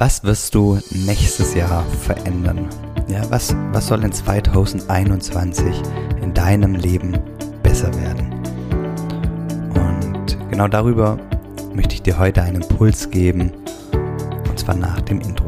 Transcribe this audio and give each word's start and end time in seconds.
Was 0.00 0.24
wirst 0.24 0.54
du 0.54 0.78
nächstes 0.92 1.52
Jahr 1.52 1.84
verändern? 1.84 2.70
Ja, 3.06 3.20
was, 3.28 3.54
was 3.70 3.88
soll 3.88 4.02
in 4.02 4.10
2021 4.10 5.62
in 6.22 6.32
deinem 6.32 6.74
Leben 6.74 7.18
besser 7.62 7.92
werden? 8.00 8.32
Und 9.74 10.38
genau 10.48 10.68
darüber 10.68 11.18
möchte 11.74 11.96
ich 11.96 12.00
dir 12.00 12.18
heute 12.18 12.40
einen 12.40 12.62
Impuls 12.62 13.10
geben, 13.10 13.52
und 14.48 14.58
zwar 14.58 14.74
nach 14.74 15.02
dem 15.02 15.20
Intro. 15.20 15.44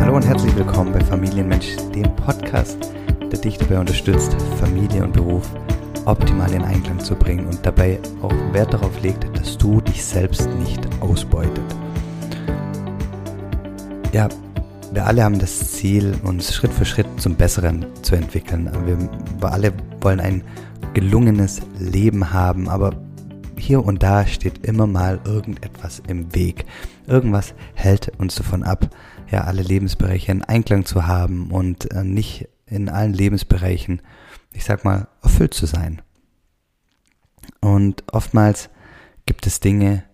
Hallo 0.00 0.16
und 0.16 0.26
herzlich 0.26 0.56
willkommen 0.56 0.94
bei 0.94 1.00
Familienmensch, 1.00 1.76
dem 1.94 2.16
Podcast, 2.16 2.78
der 3.30 3.38
dich 3.38 3.58
dabei 3.58 3.78
unterstützt, 3.78 4.34
Familie 4.58 5.04
und 5.04 5.12
Beruf 5.12 5.50
optimal 6.08 6.50
in 6.54 6.62
Einklang 6.62 6.98
zu 7.00 7.14
bringen 7.14 7.46
und 7.46 7.64
dabei 7.66 8.00
auch 8.22 8.32
Wert 8.52 8.72
darauf 8.72 8.98
legt, 9.02 9.26
dass 9.36 9.58
du 9.58 9.82
dich 9.82 10.02
selbst 10.02 10.48
nicht 10.58 10.80
ausbeutet. 11.00 11.64
Ja, 14.14 14.28
wir 14.90 15.04
alle 15.04 15.22
haben 15.22 15.38
das 15.38 15.72
Ziel, 15.72 16.14
uns 16.24 16.54
Schritt 16.54 16.72
für 16.72 16.86
Schritt 16.86 17.06
zum 17.18 17.34
Besseren 17.34 17.84
zu 18.00 18.16
entwickeln. 18.16 18.70
Wir, 18.86 19.50
alle 19.50 19.74
wollen 20.00 20.20
ein 20.20 20.42
gelungenes 20.94 21.60
Leben 21.78 22.32
haben, 22.32 22.70
aber 22.70 22.94
hier 23.58 23.84
und 23.84 24.02
da 24.02 24.26
steht 24.26 24.66
immer 24.66 24.86
mal 24.86 25.20
irgendetwas 25.26 26.00
im 26.08 26.34
Weg. 26.34 26.64
Irgendwas 27.06 27.52
hält 27.74 28.12
uns 28.18 28.34
davon 28.34 28.62
ab, 28.62 28.88
ja, 29.30 29.42
alle 29.42 29.60
Lebensbereiche 29.60 30.32
in 30.32 30.42
Einklang 30.42 30.86
zu 30.86 31.06
haben 31.06 31.50
und 31.50 31.92
äh, 31.92 32.02
nicht 32.02 32.48
in 32.64 32.88
allen 32.88 33.12
Lebensbereichen 33.12 34.00
ich 34.52 34.64
sag 34.64 34.84
mal, 34.84 35.08
erfüllt 35.22 35.54
zu 35.54 35.66
sein. 35.66 36.02
Und 37.74 38.04
oftmals 38.12 38.70
gibt 39.26 39.46
es 39.46 39.60
Dinge, 39.60 40.04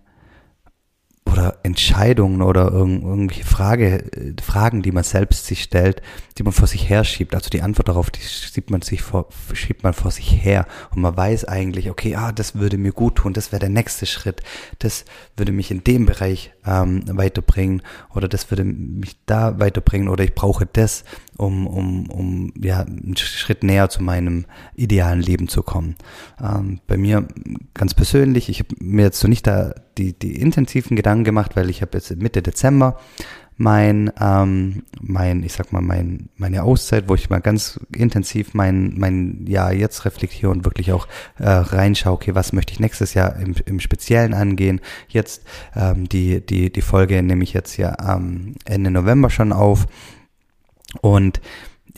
oder 1.35 1.57
Entscheidungen 1.63 2.41
oder 2.41 2.71
irgendwelche 2.71 3.43
Frage, 3.43 4.35
Fragen, 4.41 4.81
die 4.81 4.91
man 4.91 5.03
selbst 5.03 5.45
sich 5.45 5.63
stellt, 5.63 6.01
die 6.37 6.43
man 6.43 6.53
vor 6.53 6.67
sich 6.67 6.87
her 6.89 7.03
schiebt. 7.03 7.35
Also 7.35 7.49
die 7.49 7.61
Antwort 7.61 7.89
darauf, 7.89 8.09
die 8.09 8.21
schiebt 8.21 8.69
man 8.69 8.81
sich 8.81 9.01
vor, 9.01 9.27
schiebt 9.53 9.83
man 9.83 9.93
vor 9.93 10.11
sich 10.11 10.43
her 10.43 10.65
und 10.93 11.01
man 11.01 11.17
weiß 11.17 11.45
eigentlich, 11.45 11.89
okay, 11.89 12.15
ah, 12.15 12.31
das 12.31 12.55
würde 12.55 12.77
mir 12.77 12.93
gut 12.93 13.15
tun, 13.15 13.33
das 13.33 13.51
wäre 13.51 13.59
der 13.59 13.69
nächste 13.69 14.05
Schritt, 14.05 14.43
das 14.79 15.03
würde 15.35 15.51
mich 15.51 15.71
in 15.71 15.83
dem 15.83 16.05
Bereich 16.05 16.53
ähm, 16.65 17.03
weiterbringen 17.07 17.81
oder 18.13 18.27
das 18.27 18.49
würde 18.51 18.63
mich 18.63 19.17
da 19.25 19.59
weiterbringen 19.59 20.09
oder 20.09 20.23
ich 20.23 20.35
brauche 20.35 20.65
das, 20.65 21.03
um, 21.37 21.67
um, 21.67 22.09
um 22.09 22.53
ja, 22.59 22.81
einen 22.81 23.15
Schritt 23.17 23.63
näher 23.63 23.89
zu 23.89 24.03
meinem 24.03 24.45
idealen 24.75 25.21
Leben 25.21 25.47
zu 25.47 25.63
kommen. 25.63 25.95
Ähm, 26.41 26.79
bei 26.87 26.97
mir 26.97 27.27
ganz 27.73 27.93
persönlich, 27.93 28.49
ich 28.49 28.59
habe 28.59 28.75
mir 28.79 29.03
jetzt 29.03 29.19
so 29.19 29.27
nicht 29.27 29.47
da 29.47 29.73
die, 29.97 30.13
die 30.13 30.35
intensiven 30.35 30.95
Gedanken 30.95 31.23
gemacht, 31.23 31.55
weil 31.55 31.69
ich 31.69 31.81
habe 31.81 31.97
jetzt 31.97 32.15
Mitte 32.15 32.41
Dezember 32.41 32.99
mein, 33.57 34.11
ähm, 34.19 34.83
mein, 34.99 35.43
ich 35.43 35.53
sag 35.53 35.71
mal, 35.71 35.81
mein, 35.81 36.29
meine 36.35 36.63
Auszeit, 36.63 37.07
wo 37.07 37.15
ich 37.15 37.29
mal 37.29 37.39
ganz 37.39 37.79
intensiv 37.95 38.53
mein, 38.53 38.93
mein 38.97 39.45
Jahr 39.47 39.71
jetzt 39.73 40.03
reflektiere 40.05 40.51
und 40.51 40.65
wirklich 40.65 40.91
auch 40.91 41.07
äh, 41.39 41.49
reinschaue, 41.49 42.13
okay, 42.13 42.35
was 42.35 42.51
möchte 42.51 42.73
ich 42.73 42.79
nächstes 42.79 43.13
Jahr 43.13 43.37
im, 43.37 43.55
im 43.65 43.79
Speziellen 43.79 44.33
angehen. 44.33 44.81
Jetzt 45.07 45.43
ähm, 45.75 46.09
die, 46.09 46.45
die, 46.45 46.71
die 46.71 46.81
Folge 46.81 47.23
nehme 47.23 47.43
ich 47.43 47.53
jetzt 47.53 47.77
ja 47.77 48.15
ähm, 48.15 48.55
Ende 48.65 48.91
November 48.91 49.29
schon 49.29 49.53
auf. 49.53 49.87
Und 51.01 51.39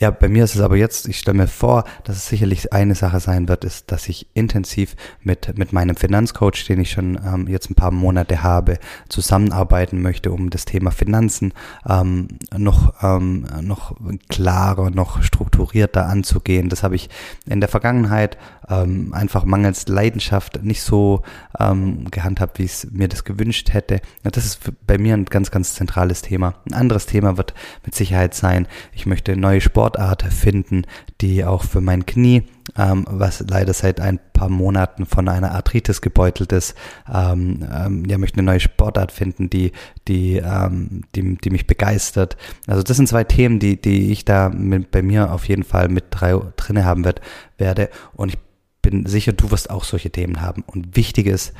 ja, 0.00 0.12
bei 0.12 0.28
mir 0.28 0.44
ist 0.44 0.54
es 0.54 0.60
aber 0.60 0.76
jetzt, 0.76 1.08
ich 1.08 1.18
stelle 1.18 1.38
mir 1.38 1.48
vor, 1.48 1.84
dass 2.04 2.16
es 2.16 2.28
sicherlich 2.28 2.72
eine 2.72 2.94
Sache 2.94 3.18
sein 3.18 3.48
wird, 3.48 3.64
ist, 3.64 3.90
dass 3.90 4.08
ich 4.08 4.28
intensiv 4.32 4.94
mit, 5.22 5.58
mit 5.58 5.72
meinem 5.72 5.96
Finanzcoach, 5.96 6.66
den 6.68 6.80
ich 6.80 6.92
schon 6.92 7.18
ähm, 7.24 7.48
jetzt 7.48 7.68
ein 7.68 7.74
paar 7.74 7.90
Monate 7.90 8.44
habe, 8.44 8.78
zusammenarbeiten 9.08 10.00
möchte, 10.00 10.30
um 10.30 10.50
das 10.50 10.66
Thema 10.66 10.92
Finanzen 10.92 11.52
ähm, 11.88 12.28
noch, 12.56 12.94
ähm, 13.02 13.46
noch 13.60 13.96
klarer, 14.28 14.90
noch 14.90 15.22
strukturierter 15.22 16.06
anzugehen. 16.06 16.68
Das 16.68 16.84
habe 16.84 16.94
ich 16.94 17.10
in 17.46 17.60
der 17.60 17.68
Vergangenheit 17.68 18.38
ähm, 18.68 19.12
einfach 19.12 19.44
mangels 19.44 19.88
Leidenschaft 19.88 20.62
nicht 20.62 20.82
so 20.82 21.22
ähm, 21.58 22.08
gehandhabt, 22.10 22.58
wie 22.58 22.64
ich 22.64 22.86
mir 22.90 23.08
das 23.08 23.24
gewünscht 23.24 23.72
hätte. 23.72 24.00
Das 24.22 24.44
ist 24.44 24.60
bei 24.86 24.98
mir 24.98 25.14
ein 25.14 25.24
ganz, 25.24 25.50
ganz 25.50 25.74
zentrales 25.74 26.22
Thema. 26.22 26.54
Ein 26.66 26.74
anderes 26.74 27.06
Thema 27.06 27.36
wird 27.36 27.54
mit 27.84 27.94
Sicherheit 27.94 28.34
sein, 28.34 28.68
ich 28.92 29.06
möchte 29.06 29.36
neue 29.36 29.60
Sportart 29.88 30.22
finden, 30.22 30.84
die 31.20 31.44
auch 31.44 31.64
für 31.64 31.80
mein 31.80 32.04
Knie 32.04 32.44
ähm, 32.76 33.06
was 33.08 33.44
leider 33.48 33.72
seit 33.72 34.00
ein 34.00 34.20
paar 34.32 34.48
Monaten 34.50 35.06
von 35.06 35.28
einer 35.28 35.52
Arthritis 35.52 36.00
gebeutelt 36.00 36.52
ist. 36.52 36.74
Ähm, 37.12 37.66
ähm, 37.72 38.04
ja, 38.04 38.18
möchte 38.18 38.38
eine 38.38 38.46
neue 38.46 38.60
Sportart 38.60 39.12
finden, 39.12 39.48
die, 39.48 39.72
die, 40.06 40.36
ähm, 40.36 41.02
die, 41.14 41.36
die 41.36 41.50
mich 41.50 41.66
begeistert. 41.66 42.36
Also 42.66 42.82
das 42.82 42.96
sind 42.96 43.08
zwei 43.08 43.24
Themen, 43.24 43.58
die, 43.58 43.80
die 43.80 44.12
ich 44.12 44.24
da 44.24 44.50
mit, 44.50 44.90
bei 44.90 45.02
mir 45.02 45.32
auf 45.32 45.48
jeden 45.48 45.64
Fall 45.64 45.88
mit 45.88 46.06
drei 46.10 46.38
drinne 46.56 46.84
haben 46.84 47.04
wird, 47.04 47.20
werde. 47.56 47.88
Und 48.12 48.34
ich 48.34 48.38
bin 48.82 49.06
sicher, 49.06 49.32
du 49.32 49.50
wirst 49.50 49.70
auch 49.70 49.84
solche 49.84 50.10
Themen 50.10 50.42
haben. 50.42 50.62
Und 50.66 50.96
wichtig 50.96 51.26
ist, 51.26 51.54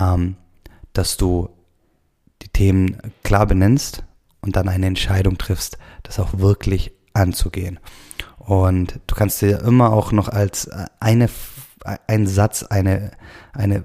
ähm, 0.00 0.36
dass 0.92 1.16
du 1.16 1.48
die 2.42 2.48
Themen 2.48 2.98
klar 3.22 3.46
benennst 3.46 4.02
und 4.40 4.56
dann 4.56 4.68
eine 4.68 4.86
Entscheidung 4.86 5.38
triffst, 5.38 5.78
das 6.02 6.18
auch 6.18 6.38
wirklich 6.38 6.97
anzugehen. 7.18 7.78
Und 8.38 9.00
du 9.06 9.14
kannst 9.14 9.42
dir 9.42 9.60
immer 9.60 9.92
auch 9.92 10.12
noch 10.12 10.28
als 10.28 10.70
eine, 11.00 11.28
ein 12.06 12.26
Satz, 12.26 12.62
eine, 12.62 13.10
eine, 13.52 13.84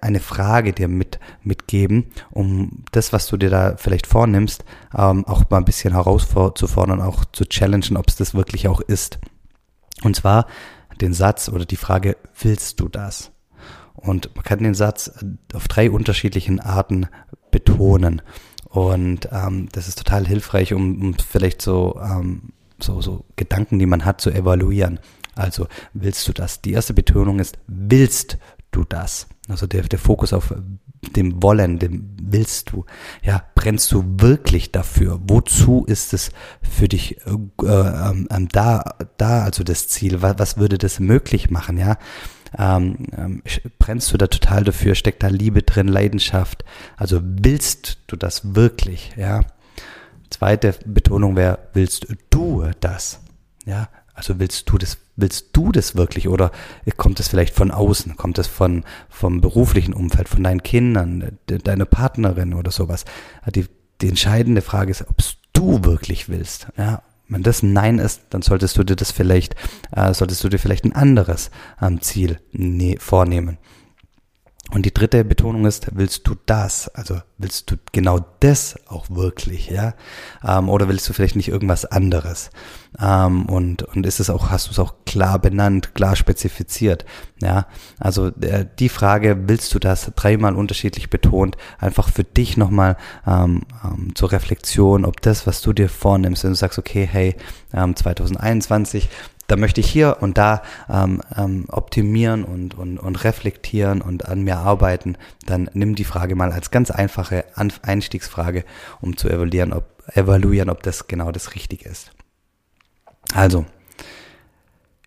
eine 0.00 0.20
Frage 0.20 0.72
dir 0.72 0.88
mit, 0.88 1.20
mitgeben, 1.42 2.10
um 2.30 2.84
das, 2.92 3.12
was 3.12 3.26
du 3.26 3.36
dir 3.36 3.50
da 3.50 3.76
vielleicht 3.76 4.06
vornimmst, 4.06 4.64
ähm, 4.96 5.24
auch 5.26 5.48
mal 5.50 5.58
ein 5.58 5.64
bisschen 5.64 5.92
herauszufordern, 5.94 7.00
auch 7.00 7.24
zu 7.26 7.44
challengen, 7.44 7.96
ob 7.96 8.08
es 8.08 8.16
das 8.16 8.34
wirklich 8.34 8.68
auch 8.68 8.80
ist. 8.80 9.18
Und 10.02 10.16
zwar, 10.16 10.46
den 11.00 11.12
Satz 11.12 11.48
oder 11.48 11.64
die 11.64 11.76
Frage, 11.76 12.16
willst 12.40 12.80
du 12.80 12.88
das? 12.88 13.32
Und 13.94 14.34
man 14.34 14.44
kann 14.44 14.60
den 14.60 14.74
Satz 14.74 15.12
auf 15.54 15.68
drei 15.68 15.90
unterschiedlichen 15.90 16.60
Arten 16.60 17.06
betonen. 17.50 18.22
Und 18.70 19.28
ähm, 19.32 19.68
das 19.72 19.88
ist 19.88 19.98
total 19.98 20.26
hilfreich, 20.26 20.72
um, 20.72 21.02
um 21.02 21.14
vielleicht 21.14 21.60
so, 21.60 22.00
ähm, 22.02 22.52
so, 22.80 23.00
so 23.02 23.24
Gedanken, 23.36 23.78
die 23.78 23.86
man 23.86 24.04
hat, 24.04 24.20
zu 24.20 24.30
evaluieren. 24.30 25.00
Also, 25.34 25.66
willst 25.92 26.26
du 26.28 26.32
das? 26.32 26.62
Die 26.62 26.72
erste 26.72 26.94
Betonung 26.94 27.40
ist, 27.40 27.58
willst 27.66 28.38
du 28.70 28.84
das? 28.84 29.26
Also 29.48 29.66
der, 29.66 29.82
der 29.82 29.98
Fokus 29.98 30.32
auf 30.32 30.54
dem 31.16 31.42
Wollen, 31.42 31.78
dem 31.78 32.14
willst 32.22 32.70
du. 32.70 32.84
Ja, 33.22 33.42
brennst 33.54 33.90
du 33.90 34.04
wirklich 34.06 34.70
dafür? 34.70 35.18
Wozu 35.26 35.84
ist 35.86 36.14
es 36.14 36.30
für 36.62 36.88
dich 36.88 37.16
äh, 37.26 37.30
ähm, 37.64 38.48
da, 38.52 38.84
da, 39.16 39.42
also 39.42 39.64
das 39.64 39.88
Ziel? 39.88 40.22
Was, 40.22 40.38
was 40.38 40.56
würde 40.58 40.78
das 40.78 41.00
möglich 41.00 41.50
machen? 41.50 41.78
Ja, 41.78 41.96
ähm, 42.58 43.06
ähm, 43.16 43.42
brennst 43.78 44.12
du 44.12 44.18
da 44.18 44.26
total 44.26 44.64
dafür? 44.64 44.94
Steckt 44.94 45.22
da 45.22 45.28
Liebe 45.28 45.62
drin, 45.62 45.88
Leidenschaft? 45.88 46.64
Also 46.96 47.20
willst 47.22 47.98
du 48.06 48.16
das 48.16 48.54
wirklich? 48.54 49.12
Ja. 49.16 49.42
Zweite 50.30 50.74
Betonung 50.84 51.36
wäre, 51.36 51.58
willst 51.72 52.06
du 52.30 52.64
das? 52.80 53.20
Ja, 53.66 53.88
also 54.14 54.38
willst 54.38 54.70
du 54.70 54.78
das, 54.78 54.98
willst 55.16 55.48
du 55.52 55.72
das 55.72 55.96
wirklich 55.96 56.28
oder 56.28 56.52
kommt 56.96 57.20
es 57.20 57.28
vielleicht 57.28 57.54
von 57.54 57.70
außen? 57.70 58.16
Kommt 58.16 58.38
es 58.38 58.46
von, 58.46 58.84
vom 59.08 59.40
beruflichen 59.40 59.94
Umfeld, 59.94 60.28
von 60.28 60.42
deinen 60.42 60.62
Kindern, 60.62 61.38
de, 61.48 61.58
deiner 61.58 61.84
Partnerin 61.84 62.54
oder 62.54 62.70
sowas? 62.70 63.04
Die, 63.54 63.66
die 64.00 64.08
entscheidende 64.08 64.62
Frage 64.62 64.90
ist, 64.90 65.02
ob 65.08 65.16
du 65.52 65.84
wirklich 65.84 66.28
willst. 66.28 66.68
Ja, 66.76 67.02
wenn 67.30 67.42
das 67.42 67.62
Nein 67.62 67.98
ist, 67.98 68.22
dann 68.30 68.42
solltest 68.42 68.76
du 68.76 68.84
dir 68.84 68.96
das 68.96 69.12
vielleicht, 69.12 69.54
äh, 69.92 70.12
solltest 70.12 70.44
du 70.44 70.48
dir 70.48 70.58
vielleicht 70.58 70.84
ein 70.84 70.94
anderes 70.94 71.50
ähm, 71.80 72.00
Ziel 72.00 72.40
ne 72.52 72.96
vornehmen. 72.98 73.58
Und 74.72 74.86
die 74.86 74.94
dritte 74.94 75.24
Betonung 75.24 75.66
ist, 75.66 75.88
willst 75.94 76.26
du 76.28 76.36
das? 76.46 76.88
Also 76.88 77.20
willst 77.38 77.70
du 77.70 77.76
genau 77.92 78.20
das 78.38 78.76
auch 78.86 79.06
wirklich, 79.10 79.68
ja? 79.68 79.94
Ähm, 80.46 80.68
oder 80.68 80.88
willst 80.88 81.08
du 81.08 81.12
vielleicht 81.12 81.36
nicht 81.36 81.48
irgendwas 81.48 81.84
anderes? 81.84 82.50
Ähm, 83.00 83.46
und, 83.46 83.82
und 83.82 84.06
ist 84.06 84.20
es 84.20 84.30
auch, 84.30 84.50
hast 84.50 84.68
du 84.68 84.70
es 84.72 84.78
auch 84.78 84.94
klar 85.06 85.38
benannt, 85.38 85.94
klar 85.94 86.14
spezifiziert, 86.14 87.04
ja? 87.42 87.66
Also 87.98 88.28
äh, 88.28 88.66
die 88.78 88.88
Frage, 88.88 89.48
willst 89.48 89.74
du 89.74 89.78
das 89.78 90.12
dreimal 90.14 90.54
unterschiedlich 90.54 91.10
betont, 91.10 91.56
einfach 91.78 92.08
für 92.08 92.24
dich 92.24 92.56
nochmal 92.56 92.96
ähm, 93.26 93.62
ähm, 93.84 94.14
zur 94.14 94.30
Reflexion, 94.30 95.04
ob 95.04 95.20
das, 95.20 95.46
was 95.46 95.62
du 95.62 95.72
dir 95.72 95.88
vornimmst, 95.88 96.44
wenn 96.44 96.50
du 96.50 96.56
sagst, 96.56 96.78
okay, 96.78 97.08
hey, 97.10 97.34
ähm, 97.74 97.96
2021, 97.96 99.08
da 99.50 99.56
möchte 99.56 99.80
ich 99.80 99.90
hier 99.90 100.18
und 100.20 100.38
da 100.38 100.62
ähm, 100.88 101.20
ähm, 101.36 101.64
optimieren 101.68 102.44
und, 102.44 102.74
und, 102.74 102.98
und 102.98 103.24
reflektieren 103.24 104.00
und 104.00 104.26
an 104.26 104.42
mir 104.42 104.58
arbeiten, 104.58 105.16
dann 105.44 105.68
nimm 105.74 105.96
die 105.96 106.04
Frage 106.04 106.36
mal 106.36 106.52
als 106.52 106.70
ganz 106.70 106.90
einfache 106.90 107.44
Einstiegsfrage, 107.82 108.64
um 109.00 109.16
zu 109.16 109.28
evaluieren, 109.28 109.72
ob, 109.72 109.84
evaluieren, 110.14 110.70
ob 110.70 110.82
das 110.84 111.08
genau 111.08 111.32
das 111.32 111.54
Richtige 111.54 111.88
ist. 111.88 112.12
Also, 113.34 113.66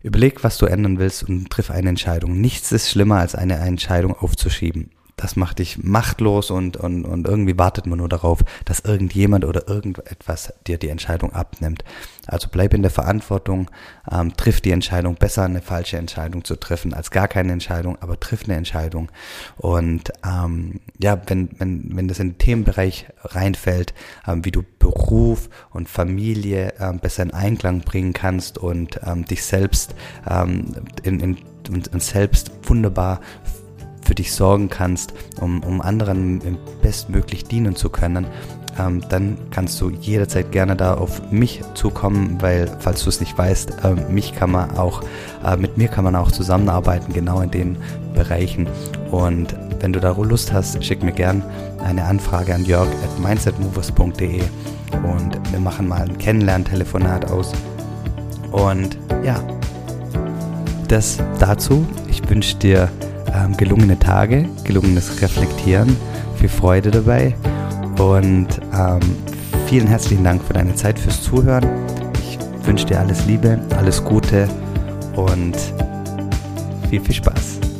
Überleg, 0.02 0.44
was 0.44 0.58
du 0.58 0.66
ändern 0.66 1.00
willst 1.00 1.24
und 1.24 1.50
triff 1.50 1.72
eine 1.72 1.88
Entscheidung. 1.88 2.42
Nichts 2.42 2.74
ist 2.74 2.90
schlimmer, 2.90 3.20
als 3.20 3.36
eine 3.36 3.56
Entscheidung 3.56 4.14
aufzuschieben 4.14 4.92
das 5.24 5.38
macht 5.38 5.60
dich 5.60 5.82
machtlos 5.82 6.52
und, 6.52 6.76
und, 6.76 7.06
und 7.06 7.26
irgendwie 7.26 7.58
wartet 7.58 7.86
man 7.86 8.00
nur 8.00 8.10
darauf, 8.10 8.44
dass 8.66 8.82
irgendjemand 8.82 9.46
oder 9.46 9.70
irgendetwas 9.70 10.54
dir 10.68 10.78
die 10.78 10.90
Entscheidung 10.90 11.32
abnimmt. 11.32 11.86
Also 12.28 12.50
bleib 12.52 12.74
in 12.74 12.82
der 12.82 12.92
Verantwortung, 12.92 13.72
ähm, 14.12 14.36
triff 14.36 14.60
die 14.60 14.72
Entscheidung, 14.72 15.16
besser 15.16 15.44
eine 15.44 15.62
falsche 15.62 15.96
Entscheidung 15.96 16.44
zu 16.44 16.58
treffen 16.58 16.94
als 16.94 17.10
gar 17.10 17.30
keine 17.30 17.54
Entscheidung, 17.54 17.98
aber 18.02 18.20
triff 18.20 18.44
eine 18.44 18.56
Entscheidung. 18.56 19.10
Und 19.56 20.12
ähm, 20.26 20.82
ja, 21.00 21.22
wenn, 21.28 21.52
wenn, 21.58 21.96
wenn 21.96 22.10
das 22.10 22.20
in 22.20 22.32
den 22.32 22.38
Themenbereich 22.38 23.06
reinfällt, 23.24 23.94
ähm, 24.28 24.44
wie 24.44 24.52
du 24.52 24.62
Beruf 24.78 25.50
und 25.70 25.88
Familie 25.88 26.74
ähm, 26.82 27.00
besser 27.00 27.24
in 27.24 27.32
Einklang 27.32 27.80
bringen 27.80 28.12
kannst 28.12 28.58
und 28.58 29.00
ähm, 29.06 29.24
dich 29.24 29.46
selbst 29.46 29.96
ähm, 30.30 30.74
in, 31.04 31.22
in, 31.22 31.38
und 31.70 32.04
selbst 32.04 32.52
wunderbar 32.64 33.22
für 34.14 34.16
dich 34.16 34.34
sorgen 34.34 34.70
kannst, 34.70 35.12
um, 35.42 35.64
um 35.64 35.82
anderen 35.82 36.40
bestmöglich 36.84 37.46
dienen 37.46 37.76
zu 37.76 37.90
können, 37.90 38.28
ähm, 38.78 39.02
dann 39.10 39.40
kannst 39.50 39.82
du 39.82 39.90
jederzeit 39.90 40.52
gerne 40.52 40.76
da 40.76 40.94
auf 40.94 41.32
mich 41.32 41.62
zukommen, 41.74 42.38
weil 42.40 42.70
falls 42.78 43.04
du 43.04 43.10
es 43.10 43.20
nicht 43.20 43.36
weißt, 43.36 43.84
äh, 43.84 44.12
mich 44.12 44.36
kann 44.36 44.52
man 44.52 44.78
auch, 44.78 45.02
äh, 45.44 45.58
mit 45.58 45.80
mir 45.80 45.88
kann 45.88 46.04
man 46.04 46.16
auch 46.16 46.30
zusammenarbeiten, 46.30 47.12
genau 47.12 47.42
in 47.42 47.50
den 47.50 47.78
Bereichen. 48.14 48.68
Und 49.10 49.56
wenn 49.80 49.94
du 49.94 50.00
da 50.00 50.12
Lust 50.12 50.54
hast, 50.54 50.84
schick 50.86 51.02
mir 51.02 51.12
gern 51.12 51.42
eine 51.84 52.04
Anfrage 52.04 52.54
an 52.54 52.66
jörg 52.66 52.88
at 52.88 53.20
mindsetmovers.de 53.20 54.44
und 54.92 55.52
wir 55.52 55.60
machen 55.60 55.88
mal 55.88 56.04
ein 56.04 56.20
Kennenlerntelefonat 56.20 57.32
aus. 57.32 57.52
Und 58.52 58.96
ja, 59.26 59.42
das 60.88 61.18
dazu. 61.40 61.88
Ich 62.08 62.30
wünsche 62.30 62.56
dir 62.58 62.92
ähm, 63.34 63.56
gelungene 63.58 63.98
Tage, 63.98 64.48
gelungenes 64.64 65.22
Reflektieren, 65.22 65.96
viel 66.36 66.50
Freude 66.50 66.92
dabei 66.92 67.36
und 68.00 68.48
ähm, 68.74 69.00
vielen 69.68 69.88
herzlichen 69.88 70.24
Dank 70.24 70.44
für 70.44 70.54
deine 70.54 70.76
Zeit, 70.76 71.00
fürs 71.00 71.22
Zuhören. 71.22 71.66
Ich 72.20 72.38
wünsche 72.66 72.86
dir 72.86 73.00
alles 73.00 73.26
Liebe, 73.26 73.60
alles 73.78 74.04
Gute 74.04 74.48
und 75.16 75.56
viel, 76.90 77.02
viel 77.02 77.16
Spaß. 77.16 77.73